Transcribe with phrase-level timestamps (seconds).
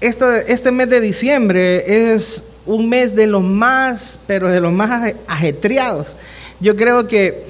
[0.00, 6.16] este, mes de diciembre es un mes de los más, pero de los más ajetreados.
[6.60, 7.44] Yo creo que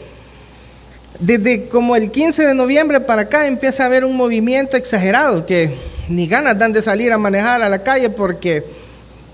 [1.19, 5.75] desde como el 15 de noviembre para acá empieza a haber un movimiento exagerado que
[6.09, 8.65] ni ganas dan de salir a manejar a la calle porque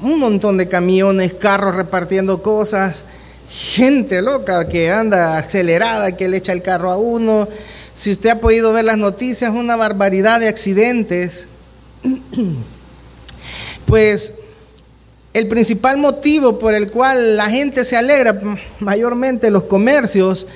[0.00, 3.04] un montón de camiones, carros repartiendo cosas,
[3.48, 7.48] gente loca que anda acelerada, que le echa el carro a uno.
[7.94, 11.48] Si usted ha podido ver las noticias, una barbaridad de accidentes.
[13.86, 14.34] Pues
[15.32, 18.38] el principal motivo por el cual la gente se alegra,
[18.80, 20.46] mayormente los comercios,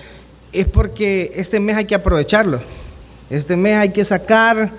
[0.53, 2.61] es porque este mes hay que aprovecharlo.
[3.31, 4.70] Este mes hay que sacar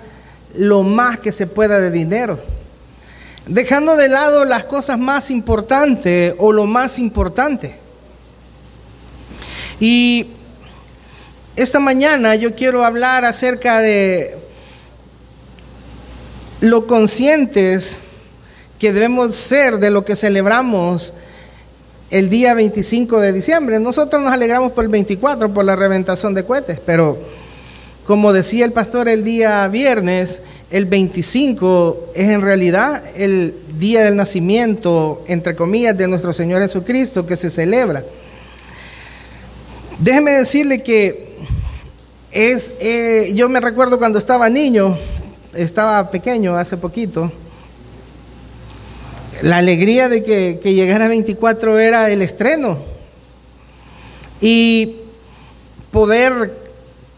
[0.54, 2.38] lo más que se pueda de dinero.
[3.46, 7.74] Dejando de lado las cosas más importantes o lo más importante.
[9.80, 10.28] Y
[11.56, 14.36] esta mañana yo quiero hablar acerca de
[16.60, 17.98] lo conscientes
[18.78, 21.12] que debemos ser de lo que celebramos
[22.10, 23.80] el día 25 de diciembre.
[23.80, 27.18] Nosotros nos alegramos por el 24, por la reventación de cohetes, pero
[28.06, 34.16] como decía el pastor el día viernes, el 25 es en realidad el día del
[34.16, 38.04] nacimiento, entre comillas, de nuestro Señor Jesucristo que se celebra.
[39.98, 41.36] Déjeme decirle que
[42.30, 44.96] es, eh, yo me recuerdo cuando estaba niño,
[45.54, 47.32] estaba pequeño hace poquito,
[49.42, 52.78] la alegría de que, llegara 24 era el estreno.
[54.40, 54.96] Y
[55.90, 56.52] poder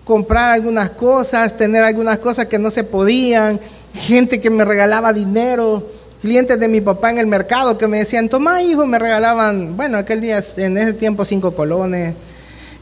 [0.04, 3.60] comprar algunas cosas, tener algunas cosas que no se podían,
[3.94, 5.86] gente que me regalaba dinero,
[6.20, 9.98] clientes de mi papá en el mercado que me decían, toma hijo, me regalaban, bueno,
[9.98, 12.14] aquel día, en ese tiempo, cinco colones,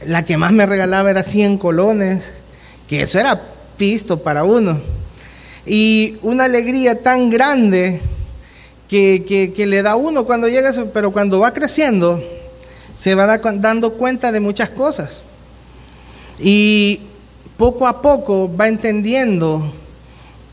[0.06, 2.32] la que más me regalaba era 100 colones,
[2.88, 3.40] que eso era
[3.76, 4.80] pisto para uno.
[5.66, 8.00] Y una alegría tan grande
[8.88, 12.22] que, le da uno cuando llega, pero cuando va creciendo,
[12.96, 15.22] se va dando cuenta de muchas cosas.
[16.38, 17.00] Y
[17.56, 19.72] poco a poco va entendiendo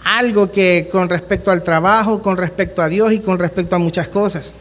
[0.03, 4.07] algo que con respecto al trabajo, con respecto a Dios y con respecto a muchas
[4.07, 4.55] cosas.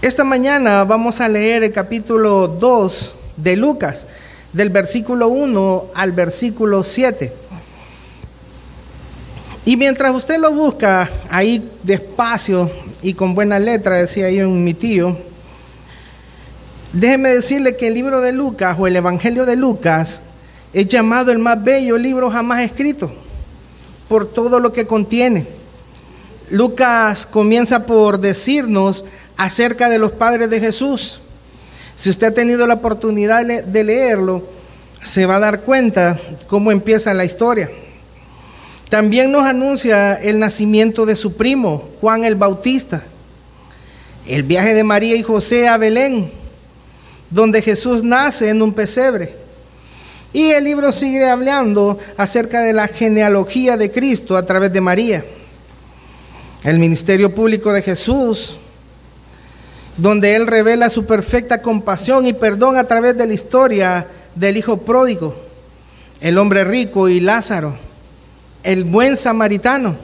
[0.00, 4.06] Esta mañana vamos a leer el capítulo 2 de Lucas,
[4.52, 7.41] del versículo 1 al versículo 7.
[9.64, 12.68] Y mientras usted lo busca ahí despacio
[13.00, 15.16] y con buena letra, decía yo en mi tío,
[16.92, 20.20] déjeme decirle que el libro de Lucas o el Evangelio de Lucas
[20.72, 23.12] es llamado el más bello libro jamás escrito
[24.08, 25.46] por todo lo que contiene.
[26.50, 29.04] Lucas comienza por decirnos
[29.36, 31.20] acerca de los padres de Jesús.
[31.94, 34.42] Si usted ha tenido la oportunidad de leerlo,
[35.04, 36.18] se va a dar cuenta
[36.48, 37.70] cómo empieza la historia.
[38.92, 43.02] También nos anuncia el nacimiento de su primo, Juan el Bautista,
[44.26, 46.30] el viaje de María y José a Belén,
[47.30, 49.34] donde Jesús nace en un pesebre.
[50.34, 55.24] Y el libro sigue hablando acerca de la genealogía de Cristo a través de María.
[56.62, 58.58] El ministerio público de Jesús,
[59.96, 64.76] donde Él revela su perfecta compasión y perdón a través de la historia del Hijo
[64.76, 65.34] Pródigo,
[66.20, 67.90] el hombre rico y Lázaro
[68.62, 69.96] el buen samaritano.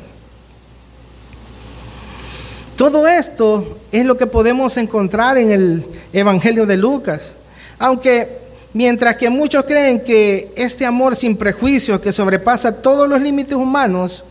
[2.77, 7.35] Todo esto es lo que podemos encontrar en el Evangelio de Lucas.
[7.79, 8.39] Aunque
[8.73, 14.25] mientras que muchos creen que este amor sin prejuicios que sobrepasa todos los límites humanos,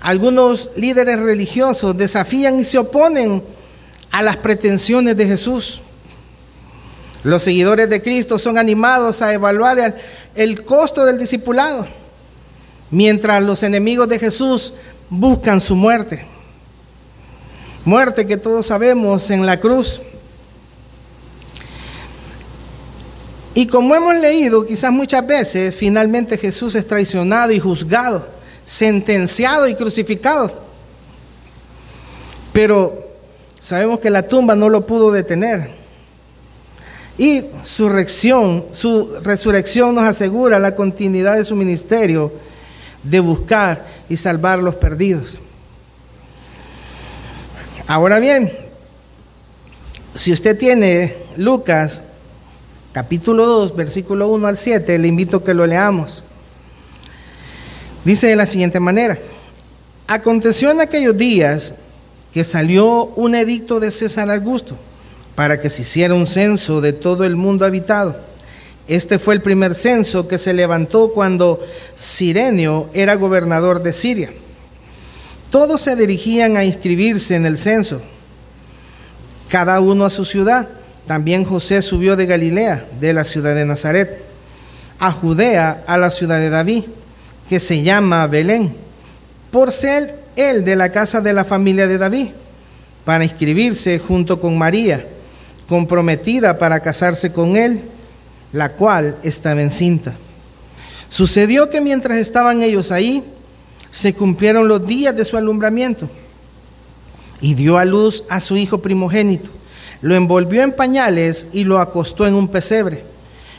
[0.00, 3.42] algunos líderes religiosos desafían y se oponen
[4.10, 5.80] a las pretensiones de Jesús.
[7.22, 9.96] Los seguidores de Cristo son animados a evaluar
[10.34, 11.86] el, costo del discipulado
[12.92, 14.74] mientras los enemigos de Jesús
[15.08, 16.24] buscan su muerte.
[17.84, 20.00] Muerte que todos sabemos en la cruz.
[23.54, 28.28] Y como hemos leído quizás muchas veces, finalmente Jesús es traicionado y juzgado,
[28.64, 30.52] sentenciado y crucificado.
[32.52, 33.08] Pero
[33.58, 35.70] sabemos que la tumba no lo pudo detener.
[37.16, 42.32] Y su resurrección, su resurrección nos asegura la continuidad de su ministerio
[43.02, 45.38] de buscar y salvar los perdidos.
[47.86, 48.52] Ahora bien,
[50.14, 52.02] si usted tiene Lucas
[52.92, 56.22] capítulo 2, versículo 1 al 7, le invito a que lo leamos.
[58.04, 59.18] Dice de la siguiente manera,
[60.06, 61.74] aconteció en aquellos días
[62.32, 64.76] que salió un edicto de César Augusto
[65.34, 68.16] para que se hiciera un censo de todo el mundo habitado
[68.88, 71.60] Este fue el primer censo que se levantó cuando
[71.96, 74.30] Sirenio era gobernador de Siria.
[75.50, 78.00] Todos se dirigían a inscribirse en el censo,
[79.48, 80.68] cada uno a su ciudad.
[81.06, 84.22] También José subió de Galilea, de la ciudad de Nazaret,
[84.98, 86.84] a Judea, a la ciudad de David,
[87.48, 88.74] que se llama Belén,
[89.50, 92.28] por ser él de la casa de la familia de David,
[93.04, 95.04] para inscribirse junto con María,
[95.68, 97.82] comprometida para casarse con él,
[98.52, 100.14] la cual estaba encinta.
[101.08, 103.22] Sucedió que mientras estaban ellos ahí,
[103.90, 106.08] se cumplieron los días de su alumbramiento
[107.40, 109.50] y dio a luz a su hijo primogénito.
[110.00, 113.04] Lo envolvió en pañales y lo acostó en un pesebre,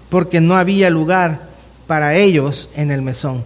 [0.09, 1.41] porque no había lugar
[1.85, 3.43] para ellos en el mesón.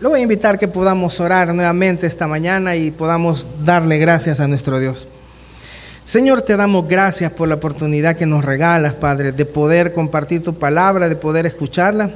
[0.00, 4.48] Lo voy a invitar que podamos orar nuevamente esta mañana y podamos darle gracias a
[4.48, 5.06] nuestro Dios.
[6.04, 10.54] Señor, te damos gracias por la oportunidad que nos regalas, Padre, de poder compartir tu
[10.54, 12.10] palabra, de poder escucharla.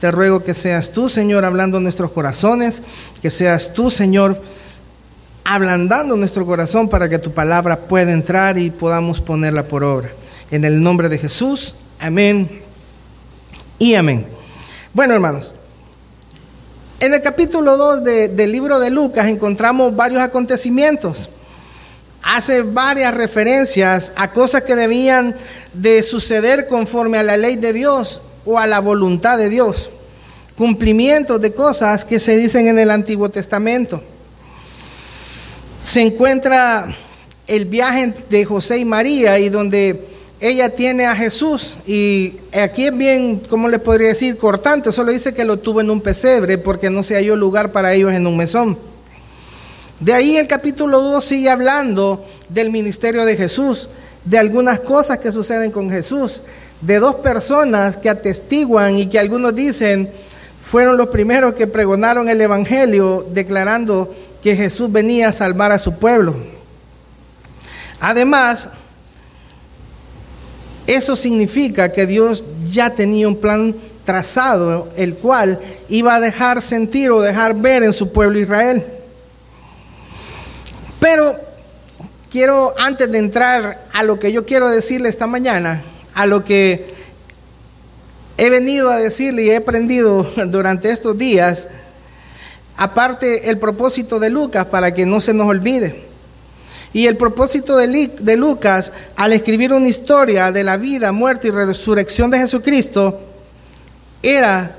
[0.00, 2.82] Te ruego que seas tú, Señor, hablando nuestros corazones,
[3.22, 4.38] que seas tú, Señor,
[5.44, 10.10] ablandando nuestro corazón para que tu palabra pueda entrar y podamos ponerla por obra.
[10.50, 12.60] En el nombre de Jesús, amén
[13.78, 14.26] y amén.
[14.92, 15.54] Bueno, hermanos,
[17.00, 21.30] en el capítulo 2 del libro de Lucas encontramos varios acontecimientos.
[22.22, 25.34] Hace varias referencias a cosas que debían
[25.72, 29.90] de suceder conforme a la ley de Dios o a la voluntad de Dios.
[30.56, 34.02] Cumplimientos de cosas que se dicen en el Antiguo Testamento.
[35.82, 36.94] Se encuentra
[37.48, 40.06] el viaje de José y María y donde
[40.40, 44.36] ella tiene a Jesús y aquí es bien, ¿cómo le podría decir?
[44.36, 47.94] Cortante, solo dice que lo tuvo en un pesebre porque no se halló lugar para
[47.94, 48.91] ellos en un mesón.
[50.02, 53.88] De ahí el capítulo 2 sigue hablando del ministerio de Jesús,
[54.24, 56.42] de algunas cosas que suceden con Jesús,
[56.80, 60.10] de dos personas que atestiguan y que algunos dicen
[60.60, 64.12] fueron los primeros que pregonaron el Evangelio declarando
[64.42, 66.34] que Jesús venía a salvar a su pueblo.
[68.00, 68.70] Además,
[70.88, 73.72] eso significa que Dios ya tenía un plan
[74.04, 78.84] trazado, el cual iba a dejar sentir o dejar ver en su pueblo Israel.
[81.02, 81.36] Pero
[82.30, 85.82] quiero, antes de entrar a lo que yo quiero decirle esta mañana,
[86.14, 86.94] a lo que
[88.36, 91.66] he venido a decirle y he aprendido durante estos días,
[92.76, 96.04] aparte el propósito de Lucas para que no se nos olvide.
[96.92, 101.50] Y el propósito de, de, Lucas al escribir una historia de la vida, muerte y
[101.50, 103.18] resurrección de Jesucristo
[104.22, 104.76] era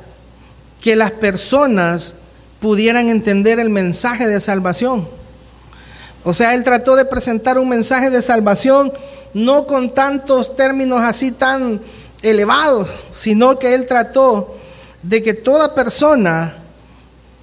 [0.79, 2.13] que las personas
[2.61, 5.05] pudieran entender el mensaje de salvación.
[6.23, 8.93] O sea, él trató de presentar un mensaje de salvación
[9.33, 11.81] no con tantos términos así tan
[12.21, 14.55] elevados, sino que él trató
[15.01, 16.55] de que toda persona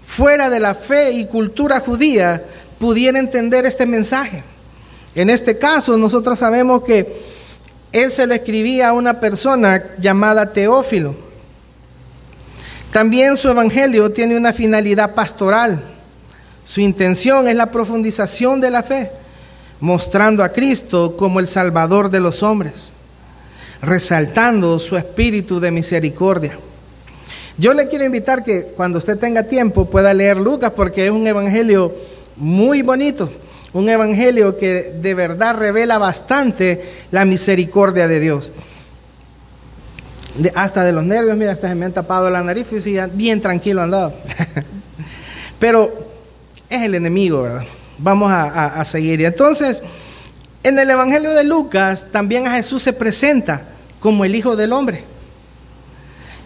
[0.07, 2.43] fuera de la fe y cultura judía
[2.79, 4.43] pudiera entender este mensaje.
[5.15, 7.21] En este caso, nosotros sabemos que
[7.93, 11.15] él se lo escribía a una persona llamada Teófilo.
[12.93, 15.81] También su evangelio tiene una finalidad pastoral.
[16.71, 19.11] Su intención es la profundización de la fe,
[19.81, 22.93] mostrando a Cristo como el Salvador de los hombres,
[23.83, 26.57] resaltando su espíritu de misericordia.
[27.59, 31.27] Yo le quiero invitar que cuando usted tenga tiempo pueda leer Lucas porque es un
[31.27, 31.93] evangelio
[32.37, 33.33] muy bonito,
[33.73, 38.53] un evangelio que de verdad revela bastante la misericordia de Dios.
[40.55, 43.83] hasta de los nervios, mira, hasta se me han tapado la nariz y bien tranquilo
[43.83, 44.13] andaba.
[45.59, 46.10] Pero
[46.71, 47.65] es el enemigo, ¿verdad?
[47.99, 49.21] Vamos a, seguir.
[49.21, 49.83] Y entonces,
[50.63, 55.05] en el Evangelio de Lucas también a Jesús se presenta como el Hijo del Hombre.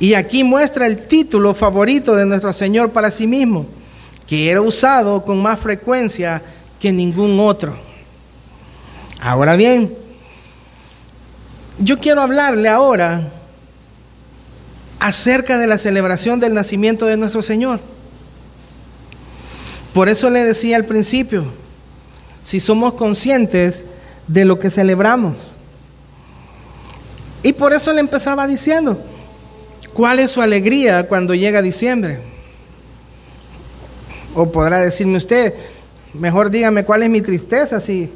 [0.01, 3.67] Y aquí muestra el título favorito de nuestro Señor para sí mismo,
[4.27, 6.43] que era usado con más frecuencia
[6.81, 7.77] que ningún otro.
[9.21, 9.95] Ahora bien,
[11.79, 13.31] yo quiero hablarle ahora
[14.99, 17.94] acerca de la celebración del nacimiento de nuestro Señor.
[19.95, 21.45] Por eso le decía al principio,
[22.43, 23.85] si somos conscientes
[24.27, 25.37] de lo que celebramos.
[27.43, 28.99] Y por eso le empezaba diciendo,
[29.93, 32.19] ¿cuál es su alegría cuando llega diciembre?
[34.35, 35.55] O podrá decirme usted,
[36.13, 38.11] mejor dígame cuál es mi tristeza si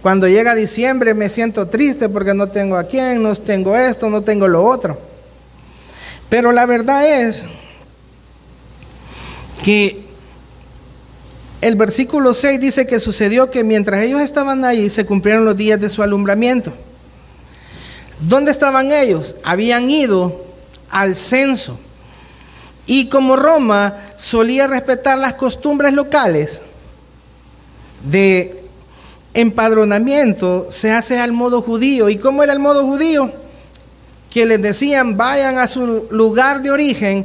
[0.00, 4.22] cuando llega diciembre me siento triste porque no tengo a quién, no tengo esto, no
[4.22, 4.98] tengo lo otro.
[6.28, 7.44] Pero la verdad es
[9.62, 10.01] que
[11.62, 15.80] el versículo 6 dice que sucedió que mientras ellos estaban ahí se cumplieron los días
[15.80, 16.72] de su alumbramiento.
[18.18, 19.36] ¿Dónde estaban ellos?
[19.44, 20.44] Habían ido
[20.90, 21.78] al censo.
[22.84, 26.60] Y como Roma solía respetar las costumbres locales
[28.10, 28.60] de
[29.32, 32.08] empadronamiento, se hace al modo judío.
[32.08, 33.32] ¿Y cómo era el modo judío?
[34.30, 37.24] Que les decían, vayan a su lugar de origen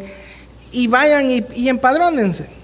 [0.71, 2.56] y vayan y, y empadrónense.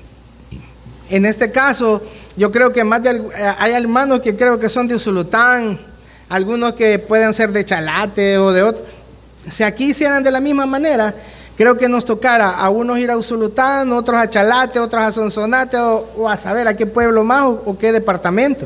[1.14, 2.02] En este caso,
[2.36, 5.80] yo creo que más de, eh, hay hermanos que creo que son de Usulután,
[6.28, 8.84] algunos que pueden ser de Chalate o de otro.
[9.48, 11.14] Si aquí hicieran de la misma manera,
[11.56, 15.78] creo que nos tocara a unos ir a Usulután, otros a Chalate, otros a Sonsonate
[15.78, 18.66] o, a saber a qué pueblo más o, qué departamento.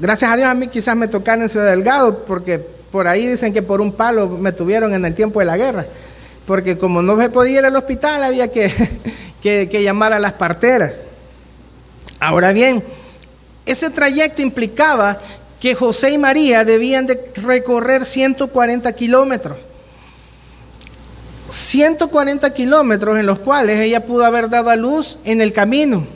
[0.00, 3.52] Gracias a Dios a mí quizás me tocara en Ciudad Delgado, porque por ahí dicen
[3.52, 5.86] que por un palo me tuvieron en el tiempo de la guerra.
[6.44, 8.72] Porque como no se podía ir al hospital, había que
[9.84, 11.04] llamar a las parteras.
[12.20, 12.84] Ahora bien,
[13.64, 15.18] ese trayecto implicaba
[15.58, 19.56] que José y María debían de recorrer 140 kilómetros.
[21.50, 26.06] 140 kilómetros en los cuales ella pudo haber dado a luz en el camino.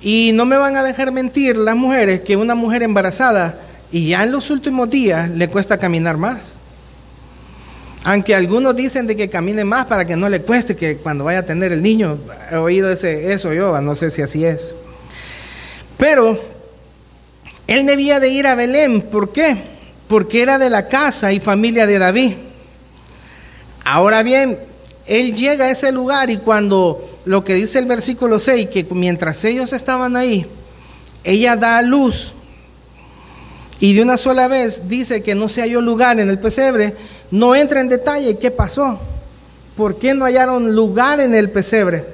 [0.00, 3.58] Y no me van a dejar mentir las mujeres que una mujer embarazada
[3.90, 6.38] y ya en los últimos días le cuesta caminar más.
[8.04, 11.40] Aunque algunos dicen de que camine más para que no le cueste que cuando vaya
[11.40, 12.18] a tener el niño.
[12.52, 14.74] He oído ese, eso yo, no sé si así es.
[15.96, 16.38] Pero
[17.66, 19.02] él debía de ir a Belén.
[19.02, 19.56] ¿Por qué?
[20.08, 22.34] Porque era de la casa y familia de David.
[23.84, 24.58] Ahora bien,
[25.06, 29.44] él llega a ese lugar y cuando lo que dice el versículo 6, que mientras
[29.44, 30.46] ellos estaban ahí,
[31.24, 32.32] ella da a luz
[33.78, 36.96] y de una sola vez dice que no se halló lugar en el pesebre,
[37.30, 38.98] no entra en detalle qué pasó,
[39.76, 42.04] por qué no hallaron lugar en el pesebre.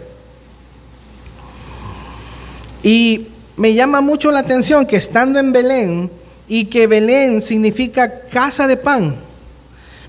[2.82, 6.10] Y me llama mucho la atención que estando en Belén
[6.48, 9.16] y que Belén significa casa de pan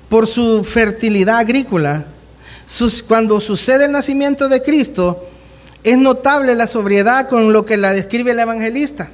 [0.10, 2.06] por su fertilidad agrícola,
[3.08, 5.26] cuando sucede el nacimiento de Cristo,
[5.84, 9.10] es notable la sobriedad con lo que la describe el evangelista.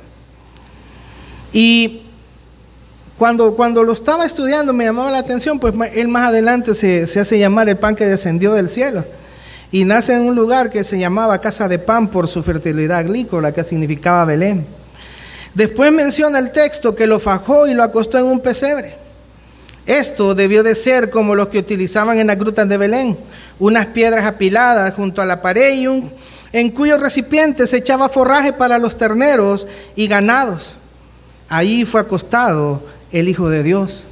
[1.52, 2.02] Y
[3.18, 7.20] cuando, cuando lo estaba estudiando me llamaba la atención, pues él más adelante se, se
[7.20, 9.04] hace llamar el pan que descendió del cielo
[9.72, 13.52] y nace en un lugar que se llamaba Casa de Pan por su fertilidad agrícola,
[13.52, 14.66] que significaba Belén.
[15.54, 18.96] Después menciona el texto que lo fajó y lo acostó en un pesebre.
[19.86, 23.18] Esto debió de ser como los que utilizaban en las grutas de Belén,
[23.60, 25.88] unas piedras apiladas junto a la pared y
[26.52, 30.76] en cuyo recipiente se echaba forraje para los terneros y ganados.
[31.48, 34.06] Ahí fue acostado el Hijo de Dios.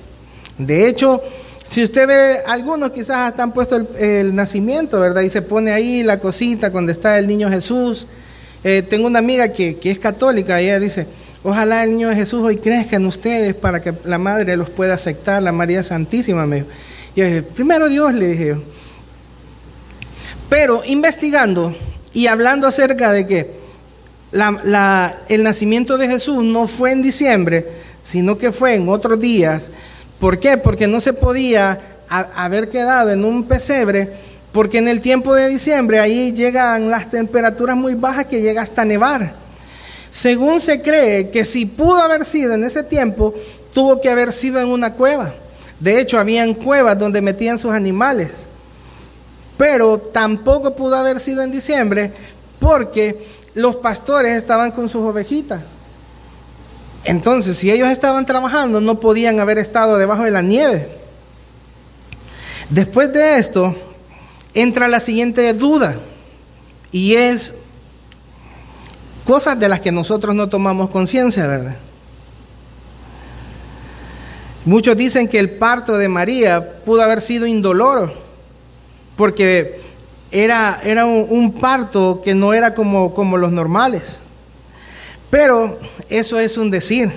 [0.57, 1.21] De hecho,
[1.67, 5.21] si usted ve, algunos quizás han puesto el, nacimiento, ¿verdad?
[5.21, 8.07] Y se pone ahí la cosita donde está el niño Jesús.
[8.63, 11.07] Eh, tengo una amiga que, es católica y ella dice,
[11.43, 15.43] ojalá el niño Jesús hoy crezca en ustedes para que la madre los pueda aceptar,
[15.43, 16.45] la María Santísima.
[16.45, 16.67] Me dijo.
[17.15, 18.55] Y yo dije, primero Dios, le dije.
[20.49, 21.75] Pero investigando
[22.13, 23.57] y hablando acerca de que
[24.31, 27.65] el nacimiento de Jesús no fue en diciembre,
[28.01, 29.69] sino que fue en otros días,
[30.19, 30.57] ¿Por qué?
[30.57, 34.11] Porque no se podía haber quedado en un pesebre,
[34.51, 38.85] porque en el tiempo de diciembre ahí llegan las temperaturas muy bajas que llega hasta
[38.85, 39.33] nevar.
[40.09, 43.35] Según se cree que si pudo haber sido en ese tiempo,
[43.73, 45.33] tuvo que haber sido en una cueva.
[45.79, 48.47] De hecho, habían cuevas donde metían sus animales.
[49.57, 52.11] Pero tampoco pudo haber sido en diciembre
[52.59, 55.61] porque los pastores estaban con sus ovejitas.
[57.07, 60.89] Entonces, si ellos estaban trabajando, no podían haber estado debajo de la nieve.
[62.69, 63.73] Después de esto,
[64.53, 65.95] entra la siguiente duda,
[66.91, 67.55] y es
[69.23, 71.77] cosas de las que nosotros no tomamos conciencia, ¿verdad?
[74.65, 78.11] Muchos dicen que el parto de María pudo haber sido indoloro,
[79.15, 79.79] porque
[80.29, 84.17] era, era un, parto que no era como, como los normales.
[85.29, 85.77] Pero
[86.09, 87.11] eso es un decir.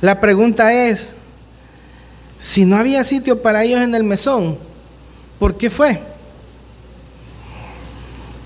[0.00, 1.12] La pregunta es,
[2.38, 4.56] si no había sitio para ellos en el mesón,
[5.38, 6.00] ¿por qué fue?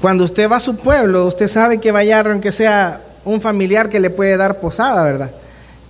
[0.00, 4.00] Cuando usted va a su pueblo, usted sabe que vaya aunque sea un familiar que
[4.00, 5.30] le puede dar posada, ¿verdad?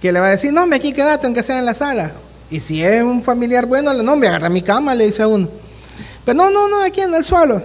[0.00, 2.12] Que le va a decir, no, me aquí quédate aunque sea en la sala.
[2.50, 5.48] Y si es un familiar bueno, no, me agarra mi cama, le dice a uno.
[6.24, 7.62] Pero no, no, no, aquí en el suelo.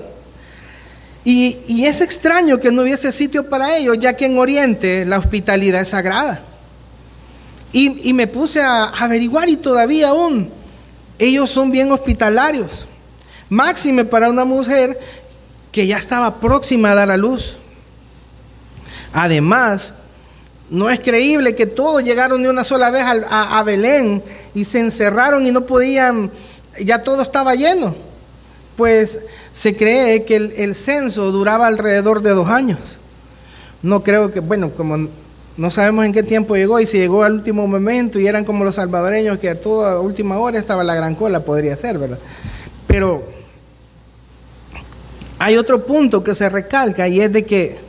[1.23, 5.81] Y, es extraño que no hubiese sitio para ellos, ya que en Oriente la hospitalidad
[5.81, 6.41] es sagrada.
[7.71, 10.49] Y, me puse a averiguar y todavía aún
[11.17, 12.87] ellos son bien hospitalarios.
[13.49, 14.97] Máxime para una mujer
[15.71, 17.57] que ya estaba próxima a dar a luz.
[19.13, 19.93] Además,
[20.69, 24.23] no es creíble que todos llegaron de una sola vez a, a Belén
[24.53, 26.31] y se encerraron y no podían,
[26.79, 28.08] ya todo estaba lleno.
[28.79, 29.19] Pues
[29.51, 32.79] se cree que el, censo duraba alrededor de dos años.
[33.83, 35.09] No creo que, bueno, como
[35.57, 38.63] no sabemos en qué tiempo llegó y si llegó al último momento y eran como
[38.63, 42.19] los salvadoreños que a toda última hora estaba la gran cola, podría ser, ¿verdad?
[42.87, 43.21] Pero
[45.39, 47.79] hay otro punto que se recalca y es de que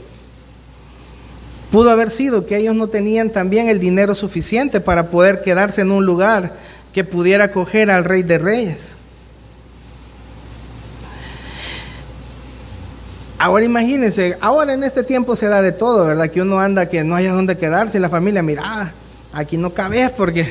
[1.70, 5.92] pudo haber sido que ellos no tenían también el dinero suficiente para poder quedarse en
[5.92, 6.52] un lugar
[6.92, 8.94] que pudiera acoger al rey de reyes.
[13.40, 16.28] Ahora imagínense, ahora en este tiempo se da de todo, ¿verdad?
[16.28, 18.92] Que uno anda que no haya dónde quedarse y la familia, mira,
[19.32, 20.47] aquí no cabes porque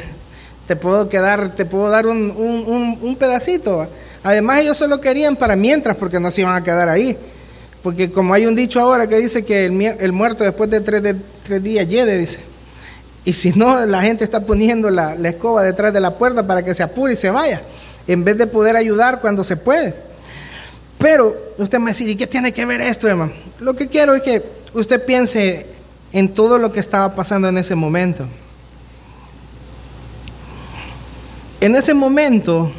[0.67, 3.85] te puedo quedar, te puedo dar un, pedacito.
[4.23, 7.15] Además ellos solo querían para mientras porque no se iban a quedar ahí.
[7.83, 11.15] Porque como hay un dicho ahora que dice que el, muerto después de tres, de
[11.45, 12.39] tres días llegue, dice.
[13.23, 16.63] Y si no, la gente está poniendo la, la escoba detrás de la puerta para
[16.63, 17.61] que se apure y se vaya,
[18.07, 20.08] en vez de poder ayudar cuando se puede.
[20.99, 23.31] Pero usted me dice, ¿y qué tiene que ver esto, hermano?
[23.61, 25.65] Lo que quiero es que usted piense
[26.11, 28.25] en todo lo que estaba pasando en ese momento.
[31.61, 32.71] En ese momento,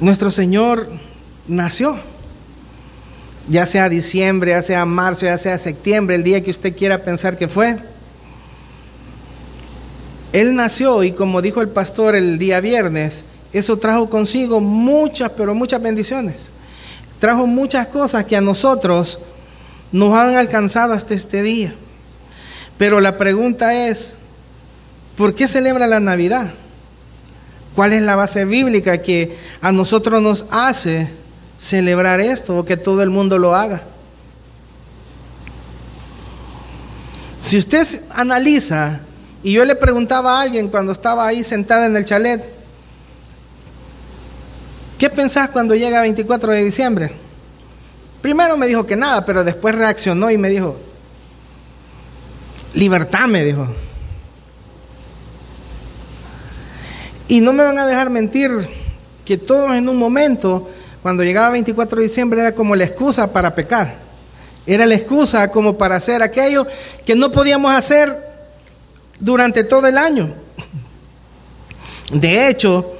[0.00, 0.88] nuestro Señor
[1.48, 1.96] nació.
[3.48, 7.36] Ya sea diciembre, ya sea marzo, ya sea septiembre, el día que usted quiera pensar
[7.36, 7.78] que fue.
[10.32, 15.54] Él nació y como dijo el pastor el día viernes, eso trajo consigo muchas, pero
[15.54, 16.48] muchas bendiciones.
[17.20, 19.18] Trajo muchas cosas que a nosotros
[19.92, 21.74] nos han alcanzado hasta este día.
[22.76, 24.14] Pero la pregunta es,
[25.16, 26.52] ¿por qué celebra la Navidad?
[27.74, 31.10] ¿Cuál es la base bíblica que a nosotros nos hace
[31.58, 33.82] celebrar esto o que todo el mundo lo haga?
[37.38, 39.00] Si usted analiza,
[39.42, 42.55] y yo le preguntaba a alguien cuando estaba ahí sentada en el chalet,
[44.98, 47.10] ¿Qué pensás cuando llega 24 de diciembre?
[48.22, 50.76] Primero me dijo que nada, pero después reaccionó y me dijo,
[52.72, 53.66] libertad, me dijo.
[57.28, 58.50] Y no me van a dejar mentir
[59.24, 60.70] que todos en un momento,
[61.02, 63.96] cuando llegaba 24 de diciembre, era como la excusa para pecar.
[64.66, 66.66] Era la excusa como para hacer aquello
[67.04, 68.16] que no podíamos hacer
[69.20, 70.30] durante todo el año.
[72.12, 72.95] De hecho,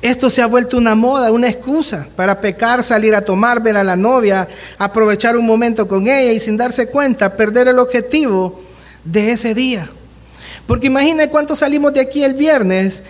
[0.00, 3.82] esto se ha vuelto una moda, una excusa para pecar, salir a tomar, ver a
[3.82, 8.60] la novia, aprovechar un momento con ella y sin darse cuenta perder el objetivo
[9.04, 9.90] de ese día.
[10.68, 13.02] Porque imagina cuánto salimos de aquí el viernes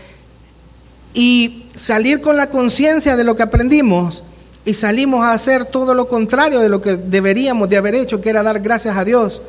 [1.13, 4.25] y salir con la conciencia de lo que aprendimos
[4.65, 8.31] y salimos a hacer todo lo contrario de lo que deberíamos de haber hecho, que
[8.31, 9.43] era dar gracias a Dios,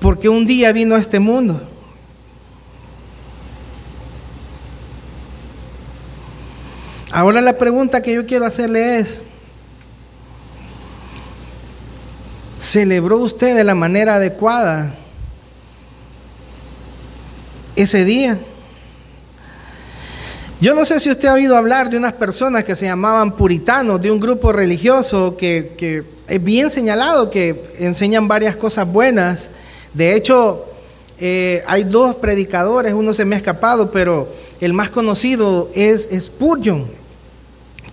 [0.00, 1.60] porque un día vino a este mundo.
[7.12, 9.20] Ahora la pregunta que yo quiero hacerle es,
[12.60, 14.94] ¿celebró usted de la manera adecuada
[17.74, 18.38] ese día?
[20.60, 24.00] Yo no sé si usted ha oído hablar de unas personas que se llamaban puritanos,
[24.00, 29.50] de un grupo religioso que, es bien señalado, que enseñan varias cosas buenas.
[29.94, 30.64] De hecho,
[31.18, 34.28] eh, hay dos predicadores, uno se me ha escapado, pero
[34.60, 36.99] el más conocido es Spurgeon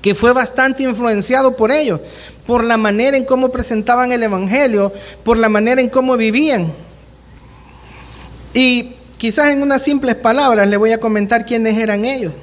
[0.01, 1.99] que fue bastante influenciado por ellos,
[2.45, 6.71] por la manera en cómo presentaban el Evangelio, por la manera en cómo vivían.
[8.53, 12.33] Y quizás en unas simples palabras le voy a comentar quiénes eran ellos.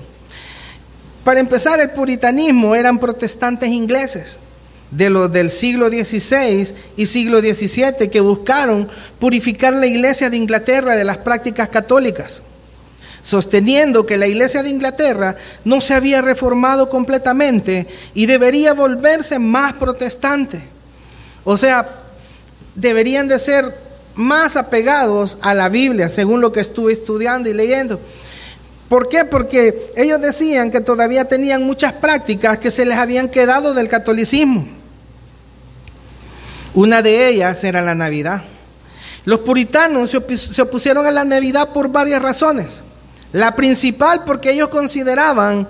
[1.24, 4.38] Para empezar, el puritanismo eran protestantes ingleses
[4.90, 8.88] de los del siglo XVI y siglo XVII que buscaron
[9.18, 12.42] purificar la iglesia de Inglaterra de las prácticas católicas
[13.24, 19.72] sosteniendo que la iglesia de Inglaterra no se había reformado completamente y debería volverse más
[19.72, 20.60] protestante.
[21.42, 21.88] O sea,
[22.74, 23.74] deberían de ser
[24.14, 27.98] más apegados a la Biblia, según lo que estuve estudiando y leyendo.
[28.90, 29.24] ¿Por qué?
[29.24, 34.68] Porque ellos decían que todavía tenían muchas prácticas que se les habían quedado del catolicismo.
[36.74, 38.42] Una de ellas era la Navidad.
[39.24, 42.84] Los puritanos se opusieron a la Navidad por varias razones.
[43.34, 45.66] La principal porque ellos consideraban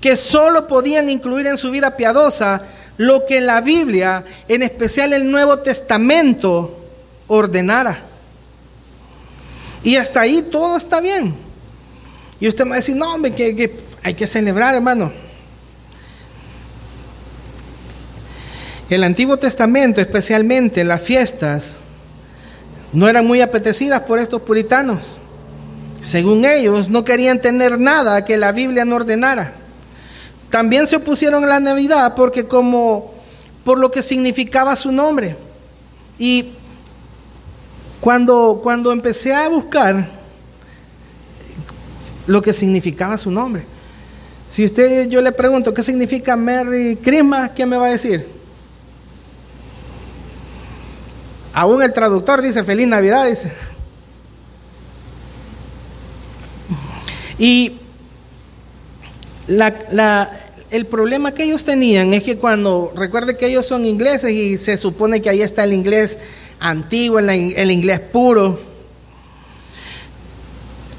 [0.00, 2.62] que solo podían incluir en su vida piadosa
[2.96, 6.78] lo que la Biblia, en especial el Nuevo Testamento,
[7.26, 7.98] ordenara.
[9.82, 11.34] Y hasta ahí todo está bien.
[12.38, 15.12] Y usted me va a decir, no, hombre, que, hay que celebrar, hermano.
[18.88, 21.78] El Antiguo Testamento, especialmente las fiestas,
[22.92, 25.17] no eran muy apetecidas por estos puritanos.
[26.00, 29.52] Según ellos, no querían tener nada que la Biblia no ordenara.
[30.50, 33.14] También se opusieron a la Navidad porque como
[33.64, 35.36] por lo que significaba su nombre.
[36.18, 36.52] Y
[38.00, 40.08] cuando, cuando empecé a buscar
[42.26, 43.64] lo que significaba su nombre,
[44.46, 48.26] si usted yo le pregunto qué significa Merry Christmas, ¿qué me va a decir?
[51.52, 53.52] Aún el traductor dice Feliz Navidad, dice.
[57.38, 57.72] Y
[60.70, 64.76] el problema que ellos tenían es que cuando, recuerde que ellos son ingleses y se
[64.76, 66.18] supone que ahí está el inglés
[66.60, 68.60] antiguo, el, el inglés puro,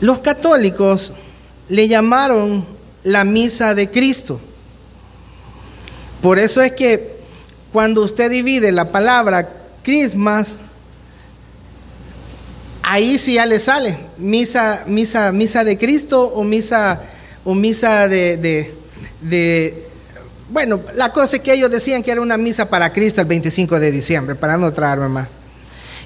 [0.02, 1.12] los católicos
[1.68, 2.66] le llamaron
[3.04, 4.40] la misa de Cristo.
[6.22, 7.20] Por eso es que
[7.72, 9.50] cuando usted divide la palabra
[9.84, 10.60] Christmas,
[12.90, 17.00] ahí sí ya le sale misa, misa, misa de Cristo o misa,
[17.46, 18.74] o misa de,
[19.22, 19.88] de,
[20.50, 23.80] bueno, la cosa es que ellos decían que era una misa para Cristo el 25
[23.80, 25.28] de diciembre, para no traerme más.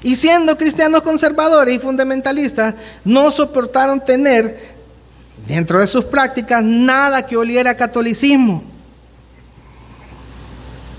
[0.02, 4.74] Y siendo cristianos conservadores y fundamentalistas, no soportaron tener
[5.48, 8.62] dentro de sus prácticas nada que oliera a catolicismo.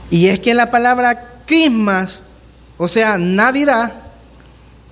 [0.09, 2.23] Y es que la palabra Christmas,
[2.79, 4.04] o sea, Navidad,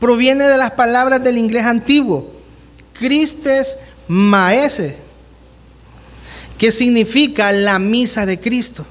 [0.03, 2.29] proviene de las palabras del inglés antiguo,
[2.91, 4.97] Christes Maese,
[6.57, 8.85] que significa la misa de Cristo.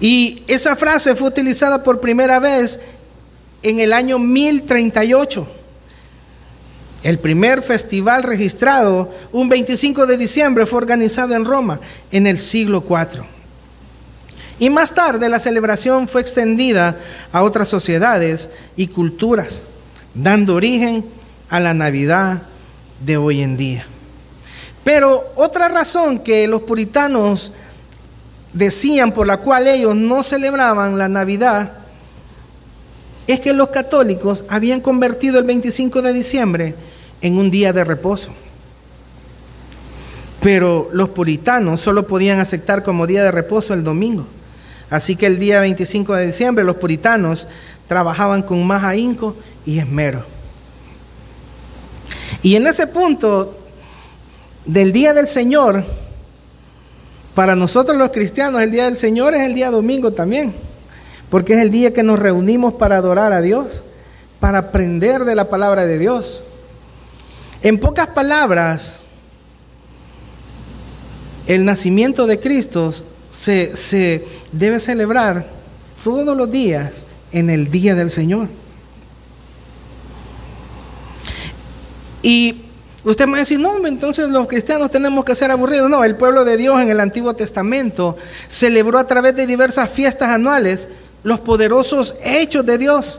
[0.00, 2.80] Y esa frase fue utilizada por primera vez
[3.62, 5.46] en el año 1038.
[7.02, 11.80] El primer festival registrado, un 25 de diciembre, fue organizado en Roma
[12.10, 13.24] en el siglo IV.
[14.58, 16.96] Y más tarde la celebración fue extendida
[17.32, 19.62] a otras sociedades y culturas,
[20.14, 21.04] dando origen
[21.50, 22.42] a la Navidad
[23.04, 23.84] de hoy en día.
[24.84, 27.52] Pero otra razón que los puritanos
[28.52, 31.72] decían por la cual ellos no celebraban la Navidad
[33.26, 36.74] es que los católicos habían convertido el 25 de diciembre
[37.20, 38.30] en un día de reposo.
[40.42, 44.26] Pero los puritanos solo podían aceptar como día de reposo el domingo.
[44.90, 47.48] Así que el día 25 de diciembre los puritanos
[47.88, 50.24] trabajaban con más ahínco y esmero.
[52.42, 53.56] Y en ese punto
[54.66, 55.84] del día del Señor,
[57.34, 60.52] para nosotros los cristianos el día del Señor es el día domingo también,
[61.30, 63.82] porque es el día que nos reunimos para adorar a Dios,
[64.40, 66.42] para aprender de la palabra de Dios.
[67.62, 69.00] En pocas palabras,
[71.46, 72.92] el nacimiento de Cristo
[73.34, 75.44] se, debe celebrar
[76.02, 78.48] todos los días en el día del Señor.
[82.22, 82.62] Y
[83.02, 85.90] usted me va a decir, no, entonces los cristianos tenemos que ser aburridos.
[85.90, 88.16] No, el pueblo de Dios en el Antiguo Testamento
[88.48, 90.88] celebró a través de diversas fiestas anuales
[91.24, 93.18] los poderosos hechos de Dios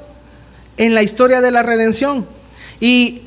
[0.77, 2.25] en la historia de la redención.
[2.79, 3.23] Y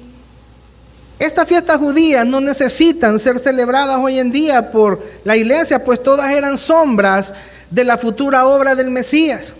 [1.18, 6.30] estas fiestas judías no necesitan ser celebradas hoy en día por la iglesia, pues todas
[6.30, 7.34] eran sombras
[7.70, 9.54] de la futura obra del Mesías.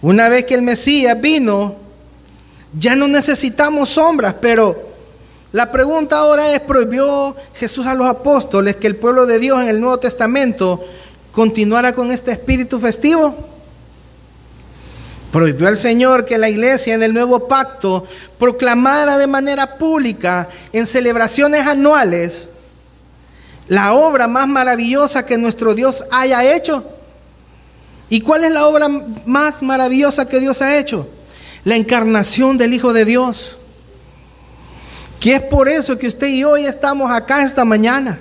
[0.00, 1.76] Una vez que el Mesías vino,
[2.78, 4.90] ya no necesitamos sombras, pero
[5.52, 9.68] la pregunta ahora es, ¿prohibió Jesús a los apóstoles que el pueblo de Dios en
[9.68, 10.82] el Nuevo Testamento
[11.32, 13.51] continuara con este espíritu festivo?
[15.32, 18.06] Prohibió al Señor que la iglesia en el nuevo pacto
[18.38, 22.50] proclamara de manera pública en celebraciones anuales
[23.68, 26.84] la obra más maravillosa que nuestro Dios haya hecho.
[28.10, 28.88] ¿Y cuál es la obra
[29.24, 31.08] más maravillosa que Dios ha hecho?
[31.64, 33.56] La encarnación del Hijo de Dios.
[35.18, 38.18] Que es por eso que usted y hoy estamos acá esta mañana.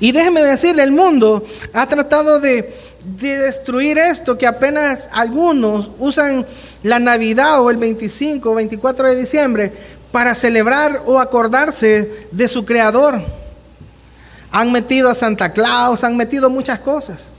[0.00, 6.46] Y déjeme decirle, el mundo ha tratado de de destruir esto, que apenas algunos usan
[6.82, 9.72] la Navidad o el 25 o 24 de diciembre
[10.10, 13.20] para celebrar o acordarse de su creador.
[14.50, 17.30] Han metido a Santa Claus, han metido muchas cosas.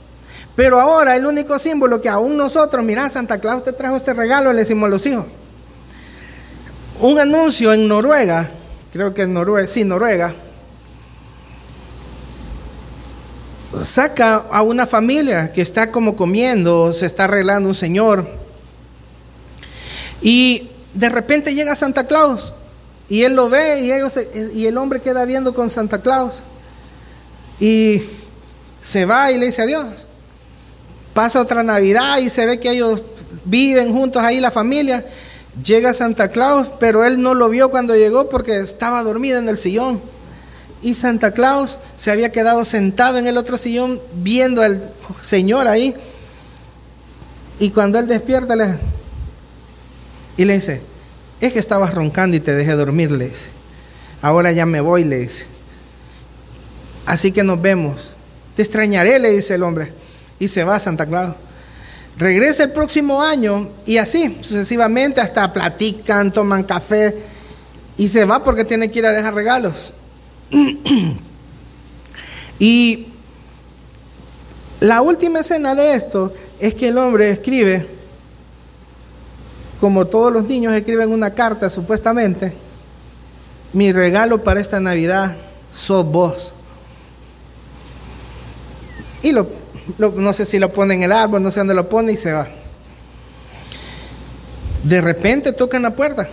[0.54, 4.52] Pero ahora el único símbolo que aún nosotros, mira, Santa Claus te trajo este regalo,
[4.52, 5.26] le decimos a los hijos.
[7.00, 8.48] Un anuncio en Noruega,
[8.92, 10.34] creo que en Noruega, sí, Noruega,
[13.82, 18.26] saca a una familia que está como comiendo, se está arreglando un señor.
[20.22, 22.52] Y de repente llega Santa Claus
[23.08, 24.18] y él lo ve y, ellos,
[24.54, 26.42] y el hombre queda viendo con Santa Claus.
[27.60, 28.02] Y
[28.82, 30.06] se va y le dice adiós.
[31.14, 33.04] Pasa otra Navidad y se ve que ellos
[33.44, 35.04] viven juntos ahí la familia.
[35.64, 39.56] Llega Santa Claus, pero él no lo vio cuando llegó porque estaba dormido en el
[39.56, 40.00] sillón.
[40.86, 44.88] Y Santa Claus se había quedado sentado en el otro sillón viendo al
[45.20, 45.96] Señor ahí.
[47.58, 48.78] Y cuando él despierta, le,
[50.36, 50.80] y le dice,
[51.40, 53.48] es que estabas roncando y te dejé dormir, le dice.
[54.22, 55.46] Ahora ya me voy, le dice.
[57.04, 58.12] Así que nos vemos.
[58.54, 59.92] Te extrañaré, le dice el hombre.
[60.38, 61.34] Y se va a Santa Claus.
[62.16, 67.12] Regresa el próximo año y así, sucesivamente, hasta platican, toman café
[67.98, 69.92] y se va porque tiene que ir a dejar regalos.
[72.58, 73.06] y
[74.80, 77.86] la última escena de esto es que el hombre escribe,
[79.80, 82.52] como todos los niños escriben una carta supuestamente,
[83.72, 85.36] mi regalo para esta Navidad
[85.74, 86.52] sos vos.
[89.22, 89.48] Y lo,
[89.98, 92.32] no sé si lo pone en el árbol, no sé dónde lo pone y se
[92.32, 92.48] va.
[94.82, 96.28] De repente tocan la puerta.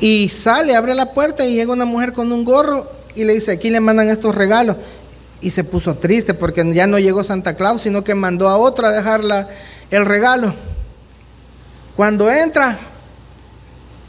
[0.00, 3.52] Y sale, abre la puerta y llega una mujer con un gorro y le dice,
[3.52, 4.76] aquí le mandan estos regalos.
[5.40, 8.86] Y se puso triste porque ya no llegó Santa Claus, sino que mandó a otro
[8.86, 9.48] a dejarla
[9.90, 10.54] el regalo.
[11.96, 12.78] Cuando entra,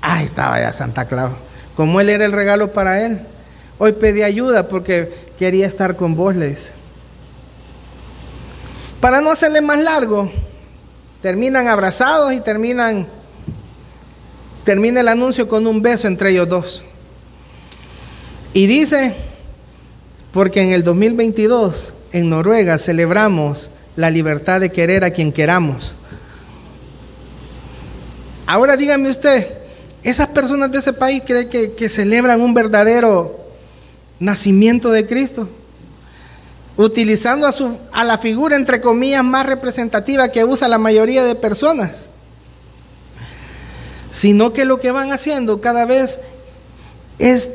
[0.02, 1.32] ahí estaba ya Santa Claus.
[1.76, 3.22] Como él era el regalo para él.
[3.78, 6.70] Hoy pedí ayuda porque quería estar con vos, le dice.
[9.00, 10.30] Para no hacerle más largo,
[11.22, 13.08] terminan abrazados y terminan
[14.64, 16.84] termina el anuncio con un beso entre ellos dos.
[18.54, 19.14] Y dice,
[20.32, 25.96] porque en el 2022 en Noruega celebramos la libertad de querer a quien queramos.
[28.46, 29.48] Ahora dígame usted,
[30.04, 33.38] esas personas de ese país creen que, celebran un verdadero
[34.20, 35.48] nacimiento de Cristo
[36.78, 41.36] utilizando a, su, a la figura, entre comillas, más representativa que usa la mayoría de
[41.36, 42.08] personas,
[44.12, 46.20] sino que lo que van haciendo cada vez
[47.20, 47.54] es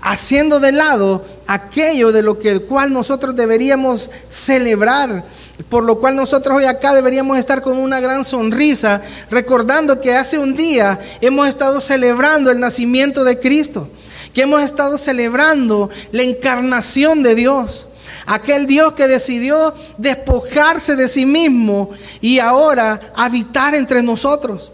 [0.00, 5.24] haciendo de lado aquello de lo que el cual nosotros deberíamos celebrar,
[5.68, 10.38] por lo cual nosotros hoy acá deberíamos estar con una gran sonrisa, recordando que hace
[10.38, 13.88] un día hemos estado celebrando el nacimiento de Cristo,
[14.32, 17.86] que hemos estado celebrando la encarnación de Dios.
[18.26, 21.90] Aquel Dios que decidió despojarse de sí mismo
[22.22, 24.72] y ahora habitar entre nosotros.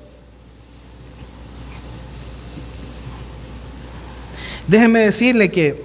[4.70, 5.82] Déjeme decirle que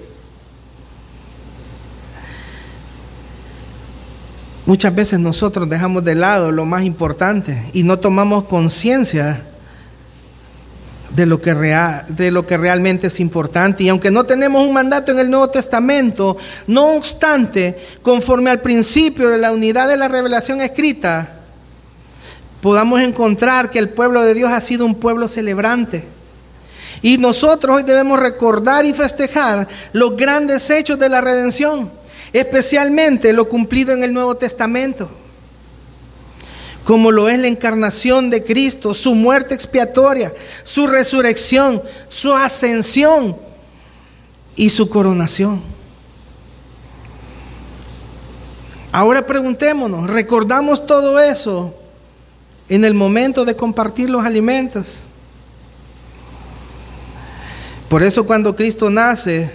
[4.67, 9.41] muchas veces nosotros dejamos de lado lo más importante y no tomamos conciencia
[11.09, 11.55] de lo, que
[12.09, 13.83] de lo que realmente es importante.
[13.83, 19.29] Y aunque no tenemos un mandato en el Nuevo Testamento, no obstante, conforme al principio
[19.29, 21.39] de la unidad de la revelación escrita,
[22.61, 26.14] podamos encontrar que el pueblo de Dios ha sido un pueblo celebrante.
[27.01, 31.91] Y nosotros hoy debemos recordar y festejar los grandes hechos de la redención,
[32.33, 35.09] especialmente lo cumplido en el Nuevo Testamento
[36.85, 40.31] como lo es la encarnación de Cristo, su muerte expiatoria,
[40.63, 43.35] su resurrección, su ascensión
[44.55, 45.61] y su coronación.
[48.91, 51.73] Ahora preguntémonos, ¿recordamos todo eso
[52.69, 55.01] en el momento de compartir los alimentos?
[57.95, 59.49] Por eso cuando Cristo nace,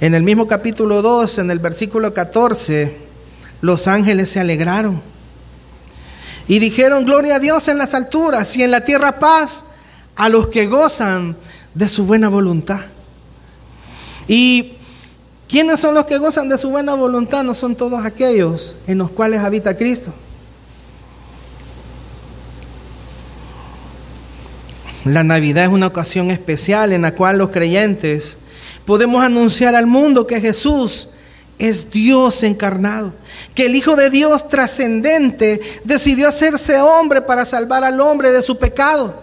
[0.00, 2.96] en el mismo capítulo 2, en el versículo 14,
[3.60, 5.02] los ángeles se alegraron
[6.48, 9.64] y dijeron, gloria a Dios en las alturas y en la tierra paz
[10.14, 11.36] a los que gozan
[11.74, 12.80] de su buena voluntad.
[14.26, 14.72] ¿Y
[15.50, 17.44] quiénes son los que gozan de su buena voluntad?
[17.44, 20.14] No son todos aquellos en los cuales habita Cristo.
[25.06, 28.38] La Navidad es una ocasión especial en la cual los creyentes
[28.84, 31.08] podemos anunciar al mundo que Jesús
[31.60, 33.14] es Dios encarnado,
[33.54, 38.58] que el Hijo de Dios trascendente decidió hacerse hombre para salvar al hombre de su
[38.58, 39.22] pecado,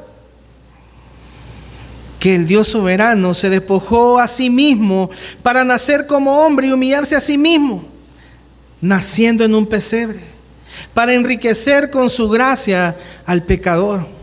[2.17, 5.09] que el Dios soberano se despojó a sí mismo
[5.41, 7.83] para nacer como hombre y humillarse a sí mismo,
[8.79, 10.21] naciendo en un pesebre,
[10.93, 14.22] para enriquecer con su gracia al pecador.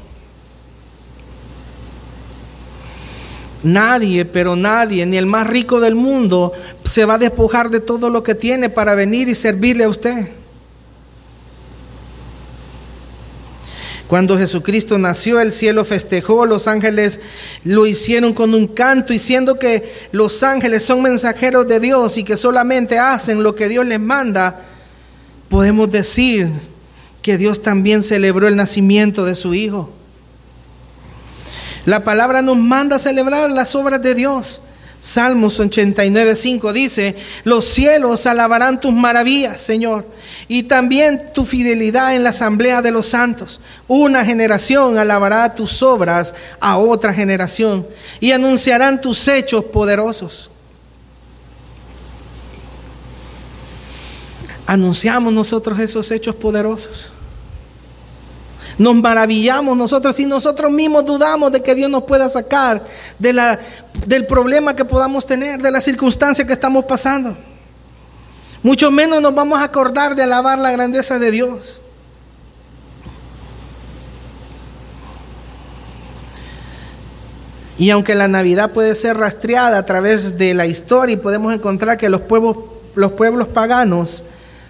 [3.63, 6.53] Nadie, pero nadie, ni el más rico del mundo,
[6.85, 10.29] se va a despojar de todo lo que tiene para venir y servirle a usted.
[14.11, 17.21] Cuando Jesucristo nació, el cielo festejó, los ángeles
[17.63, 22.37] lo hicieron con un canto, diciendo que los ángeles son mensajeros de Dios y que
[22.37, 24.63] solamente hacen lo que Dios les manda.
[25.49, 26.49] Podemos decir
[27.23, 29.91] que Dios también celebró el nacimiento de su Hijo.
[31.87, 34.61] La palabra nos manda a celebrar las obras de Dios.
[35.03, 40.07] Salmos 89, 5 dice, los cielos alabarán tus maravillas, Señor,
[40.47, 43.61] y también tu fidelidad en la asamblea de los santos.
[43.89, 47.87] Una generación alabará tus obras a otra generación
[48.21, 50.51] y anunciarán tus hechos poderosos.
[54.67, 57.09] Anunciamos nosotros esos hechos poderosos.
[58.81, 62.83] Nos maravillamos nosotros y nosotros mismos dudamos de que Dios nos pueda sacar
[63.19, 63.61] de la,
[64.07, 67.37] del problema que podamos tener, de la circunstancia que estamos pasando.
[68.63, 71.79] Mucho menos nos vamos a acordar de alabar la grandeza de Dios.
[77.77, 81.99] Y aunque la Navidad puede ser rastreada a través de la historia y podemos encontrar
[81.99, 82.57] que los pueblos,
[82.95, 84.23] los pueblos paganos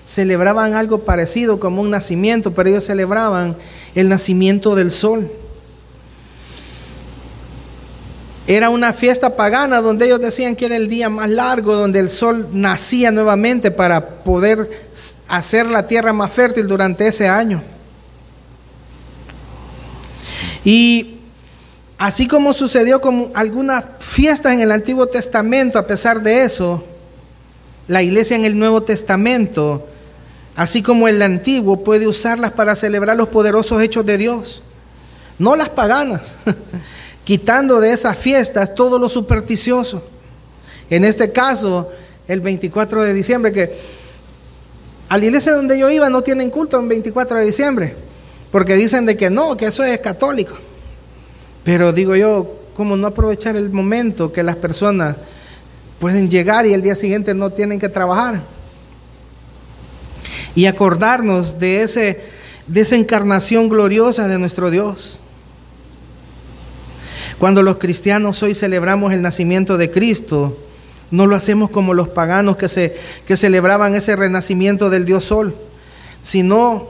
[0.04, 3.56] celebraban algo parecido como un nacimiento, pero ellos celebraban
[3.94, 5.30] el nacimiento del sol.
[8.46, 12.08] Era una fiesta pagana donde ellos decían que era el día más largo, donde el
[12.08, 14.68] sol nacía nuevamente para poder
[15.28, 17.62] hacer la tierra más fértil durante ese año.
[20.64, 21.18] Y
[21.96, 26.84] así como sucedió con algunas fiestas en el Antiguo Testamento, a pesar de eso,
[27.90, 29.84] la iglesia en el Nuevo Testamento
[30.54, 34.62] así como el antiguo puede usarlas para celebrar los poderosos hechos de Dios,
[35.40, 36.36] no las paganas,
[37.24, 40.04] quitando de esas fiestas todo lo supersticioso.
[40.88, 41.90] En este caso,
[42.28, 43.76] el 24 de diciembre, que
[45.08, 47.96] a la iglesia donde yo iba no tienen culto el 24 de diciembre,
[48.52, 50.54] porque dicen de que no, que eso es católico.
[51.64, 55.16] Pero digo yo, ¿cómo no aprovechar el momento que las personas
[56.00, 58.40] pueden llegar y el día siguiente no tienen que trabajar?
[60.54, 62.20] y acordarnos de, ese,
[62.66, 65.18] de esa encarnación gloriosa de nuestro Dios.
[67.38, 70.58] Cuando los cristianos hoy celebramos el nacimiento de Cristo,
[71.10, 75.54] no lo hacemos como los paganos que, se, que celebraban ese renacimiento del Dios Sol,
[76.22, 76.88] sino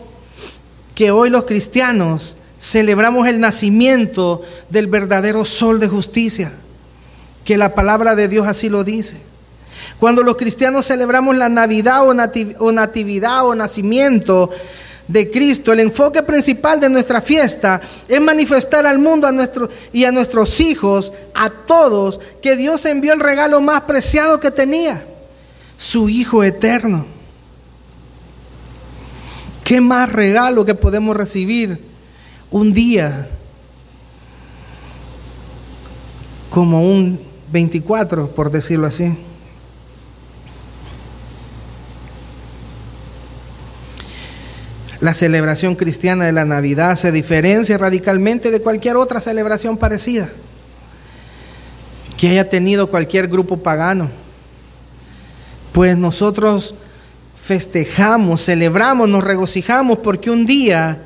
[0.95, 6.53] que hoy los cristianos celebramos el nacimiento del verdadero Sol de justicia,
[7.51, 9.17] que la palabra de Dios así lo dice.
[9.99, 14.51] Cuando los cristianos celebramos la Navidad o, natividad o nacimiento
[15.09, 19.35] de Cristo, el enfoque principal de nuestra fiesta es manifestar al mundo a
[19.93, 25.05] y a nuestros hijos, a todos, que Dios envió el regalo más preciado que tenía,
[25.77, 27.05] su Hijo eterno.
[29.65, 31.85] ¿Qué más regalo que podemos recibir
[32.53, 33.29] un día
[36.49, 39.17] como un 24, por decirlo así?
[45.01, 50.29] La celebración cristiana de la Navidad se diferencia radicalmente de cualquier otra celebración parecida
[52.19, 54.11] que haya tenido cualquier grupo pagano.
[55.73, 56.75] Pues nosotros
[57.43, 60.99] festejamos, celebramos, nos regocijamos porque un día,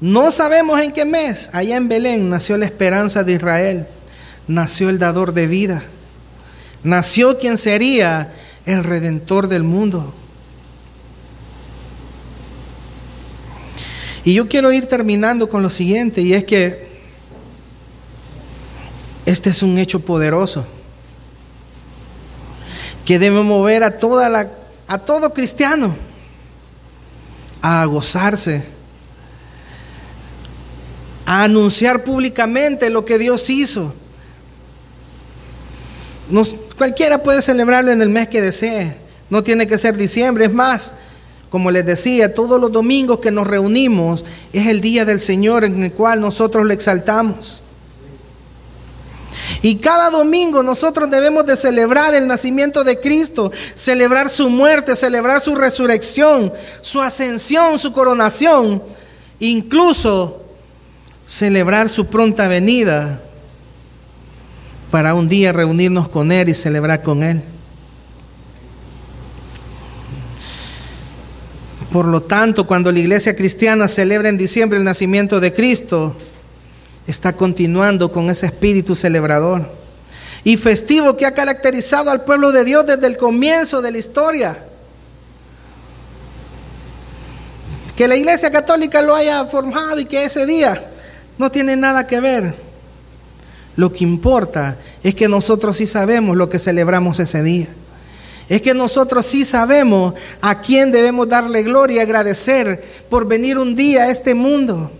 [0.00, 3.86] no sabemos en qué mes, allá en Belén nació la esperanza de Israel,
[4.48, 5.82] nació el dador de vida,
[6.82, 8.32] nació quien sería
[8.66, 10.12] el redentor del mundo.
[14.24, 16.88] Y yo quiero ir terminando con lo siguiente, y es que
[19.26, 20.66] este es un hecho poderoso
[23.04, 24.48] que debe mover a toda la
[24.86, 25.94] a todo cristiano
[27.62, 28.62] a gozarse,
[31.24, 33.94] a anunciar públicamente lo que Dios hizo.
[36.76, 38.96] Cualquiera puede celebrarlo en el mes que desee,
[39.30, 40.92] no tiene que ser diciembre, es más,
[41.50, 45.84] como les decía, todos los domingos que nos reunimos es el día del Señor en
[45.84, 47.62] el cual nosotros le exaltamos.
[49.62, 55.40] Y cada domingo nosotros debemos de celebrar el nacimiento de Cristo, celebrar su muerte, celebrar
[55.40, 58.82] su resurrección, su ascensión, su coronación,
[59.38, 60.42] incluso
[61.26, 63.22] celebrar su pronta venida
[64.94, 67.42] para un día reunirnos con Él y celebrar con Él.
[71.90, 76.14] Por lo tanto, cuando la iglesia cristiana celebra en diciembre el nacimiento de Cristo,
[77.08, 79.68] está continuando con ese espíritu celebrador
[80.44, 84.56] y festivo que ha caracterizado al pueblo de Dios desde el comienzo de la historia.
[87.96, 90.88] Que la iglesia católica lo haya formado y que ese día
[91.36, 92.54] no tiene nada que ver.
[93.74, 97.68] Lo que importa es que nosotros sí sabemos lo que celebramos ese día.
[98.48, 103.76] Es que nosotros sí sabemos a quién debemos darle gloria y agradecer por venir un
[103.76, 104.90] día a este mundo.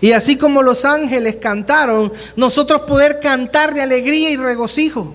[0.00, 5.14] Y así como los ángeles cantaron, nosotros poder cantar de alegría y regocijo.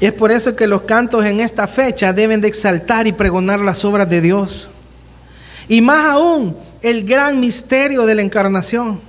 [0.00, 3.84] Es por eso que los cantos en esta fecha deben de exaltar y pregonar las
[3.84, 4.68] obras de Dios.
[5.68, 9.00] Y más aún, el gran misterio de la encarnación.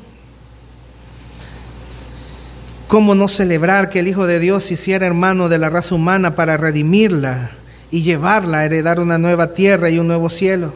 [2.88, 6.57] ¿Cómo no celebrar que el Hijo de Dios hiciera hermano de la raza humana para
[6.57, 7.51] redimirla
[7.91, 10.73] y llevarla a heredar una nueva tierra y un nuevo cielo?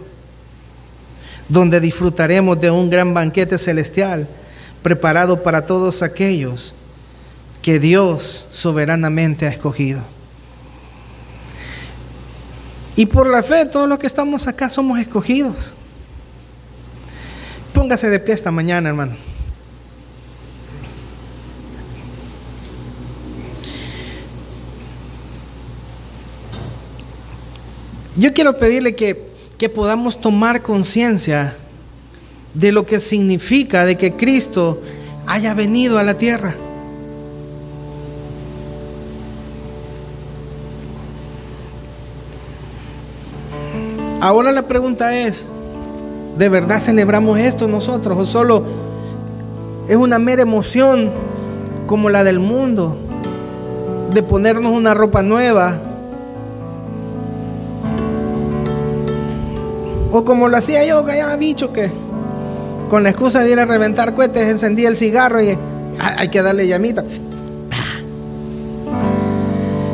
[1.50, 4.28] Donde disfrutaremos de un gran banquete celestial
[4.84, 6.72] preparado para todos aquellos
[7.64, 10.02] que Dios soberanamente ha escogido.
[12.96, 15.74] Y por la fe, todos los que estamos acá somos escogidos.
[17.92, 19.18] Póngase de pie esta mañana, hermano.
[28.16, 29.22] Yo quiero pedirle que,
[29.58, 31.54] que podamos tomar conciencia
[32.54, 34.82] de lo que significa de que Cristo
[35.28, 36.56] haya venido a la tierra.
[44.22, 45.46] Ahora la pregunta es,
[46.38, 48.64] ¿de verdad celebramos esto nosotros o solo
[49.88, 51.12] es una mera emoción
[51.88, 52.96] como la del mundo
[54.14, 55.80] de ponernos una ropa nueva?
[60.12, 61.90] O como lo hacía yo, que ya bicho que
[62.90, 65.58] con la excusa de ir a reventar cohetes encendía el cigarro y
[66.00, 67.06] hay que darle llamita.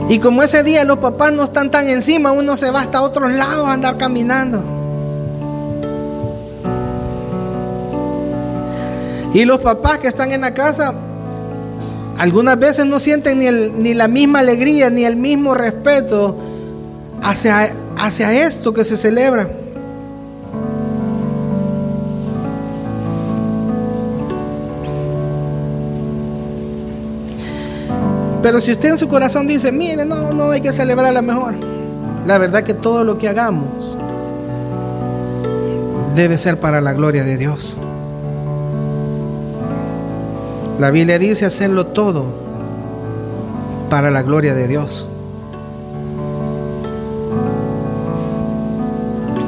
[0.09, 3.33] Y como ese día los papás no están tan encima, uno se va hasta otros
[3.33, 4.76] lados a andar caminando.
[9.33, 10.93] Y los papás que están en la casa,
[12.17, 16.37] algunas veces no sienten ni, ni la misma alegría, ni el mismo respeto
[17.21, 19.47] hacia, hacia esto que se celebra.
[28.41, 31.53] Pero si usted en su corazón dice, mire, no, no hay que celebrar la mejor.
[32.25, 33.97] La verdad que todo lo que hagamos
[36.15, 37.75] debe ser para la gloria de Dios.
[40.79, 42.25] La Biblia dice hacerlo todo
[43.89, 45.07] para la gloria de Dios.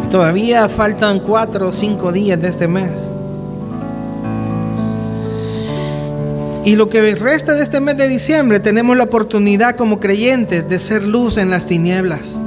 [0.09, 3.11] Todavía faltan cuatro o cinco días de este mes.
[6.65, 10.79] Y lo que resta de este mes de diciembre tenemos la oportunidad como creyentes de
[10.79, 12.37] ser luz en las tinieblas.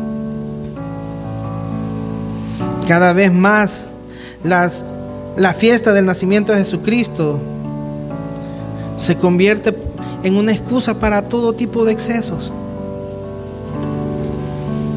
[2.88, 3.90] Cada vez más
[4.42, 4.84] las,
[5.36, 7.40] la fiesta del nacimiento de Jesucristo
[9.02, 9.74] se convierte
[10.22, 12.52] en una excusa para todo tipo de excesos.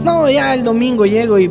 [0.03, 1.49] No, ya el domingo llego y,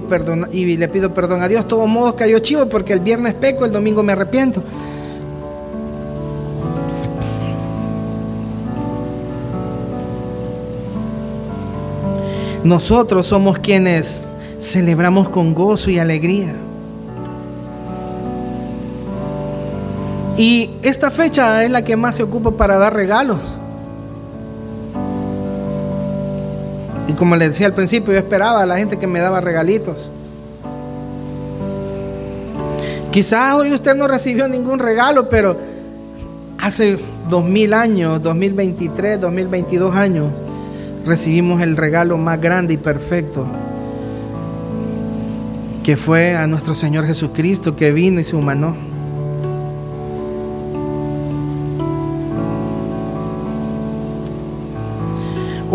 [0.52, 1.66] y le pido perdón a Dios.
[1.66, 4.62] Todos modos cayó chivo porque el viernes peco, el domingo me arrepiento.
[12.62, 14.22] Nosotros somos quienes
[14.60, 16.54] celebramos con gozo y alegría.
[20.36, 23.56] Y esta fecha es la que más se ocupa para dar regalos.
[27.06, 30.10] Y como les decía al principio, yo esperaba a la gente que me daba regalitos.
[33.12, 35.56] Quizás hoy usted no recibió ningún regalo, pero
[36.58, 40.32] hace dos mil años, 2023, 2022 años,
[41.06, 43.46] recibimos el regalo más grande y perfecto,
[45.84, 48.93] que fue a nuestro Señor Jesucristo que vino y se humanó.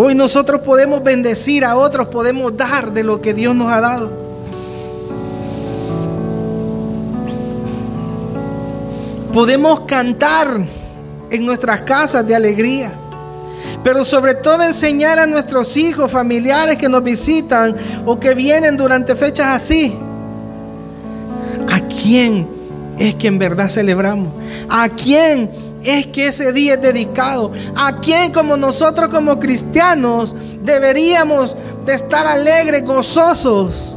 [0.01, 4.09] Hoy nosotros podemos bendecir a otros, podemos dar de lo que Dios nos ha dado.
[9.33, 10.61] Podemos cantar
[11.29, 12.93] en nuestras casas de alegría
[13.83, 17.75] pero sobre todo enseñar a nuestros hijos, familiares que nos visitan
[18.05, 19.93] o que vienen durante fechas así,
[21.69, 22.47] a quién
[22.97, 24.29] es que en verdad celebramos,
[24.69, 25.49] a quién
[25.83, 31.55] es que ese día es dedicado, a quién como nosotros como cristianos deberíamos
[31.85, 33.95] de estar alegres, gozosos.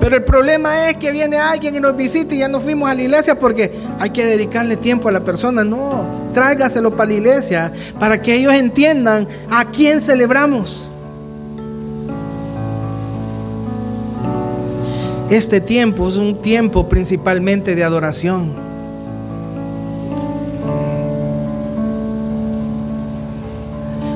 [0.00, 2.94] Pero el problema es que viene alguien y nos visita y ya no fuimos a
[2.94, 5.64] la iglesia porque hay que dedicarle tiempo a la persona.
[5.64, 6.04] No,
[6.34, 10.88] tráigaselo para la iglesia para que ellos entiendan a quién celebramos.
[15.30, 18.63] Este tiempo es un tiempo principalmente de adoración.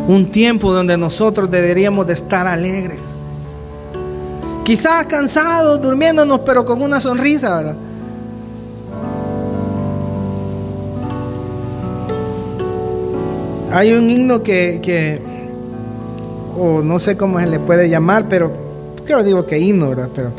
[0.09, 2.99] Un tiempo donde nosotros deberíamos de estar alegres.
[4.65, 7.77] Quizás cansados, durmiéndonos, pero con una sonrisa, ¿verdad?
[13.71, 15.21] Hay un himno que,
[16.59, 18.51] o no sé cómo se le puede llamar, pero
[19.05, 20.09] creo digo que himno, ¿verdad?
[20.15, 20.31] Pero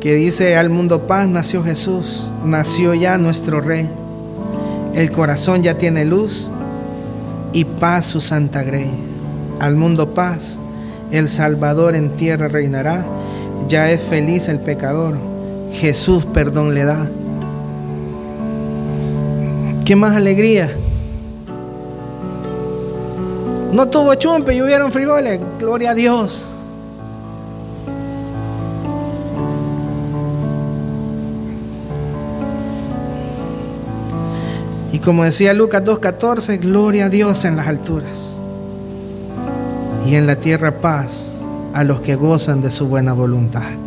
[0.00, 3.86] que dice, al mundo paz nació Jesús, nació ya nuestro Rey.
[4.94, 6.48] El corazón ya tiene luz
[7.54, 8.90] y paz su santa grey.
[9.60, 10.58] Al mundo paz,
[11.10, 13.06] el Salvador en tierra reinará.
[13.68, 15.16] Ya es feliz el pecador,
[15.72, 17.08] Jesús perdón le da.
[19.86, 20.70] ¿Qué más alegría?
[23.72, 25.40] No tuvo chumpe y hubieron frijoles.
[25.58, 26.53] Gloria a Dios.
[35.04, 38.36] Como decía Lucas 2.14, gloria a Dios en las alturas.
[40.06, 41.32] Y en la tierra paz
[41.74, 43.83] a los que gozan de su buena voluntad.